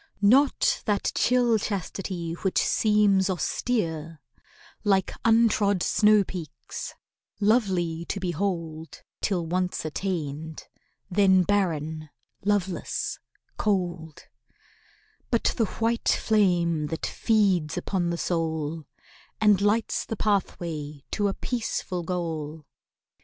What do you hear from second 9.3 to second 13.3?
once attained—then barren, loveless,